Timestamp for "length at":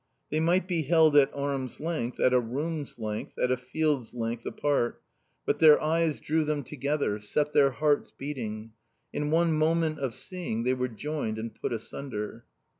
1.79-2.33, 2.97-3.51